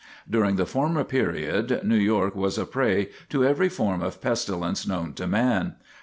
During 0.27 0.55
the 0.55 0.65
former 0.65 1.03
period 1.03 1.81
New 1.83 1.95
York 1.95 2.35
was 2.35 2.57
a 2.57 2.65
prey 2.65 3.09
to 3.29 3.45
every 3.45 3.69
form 3.69 4.01
of 4.01 4.19
pestilence 4.19 4.87
known 4.87 5.13
to 5.13 5.27
man. 5.27 5.75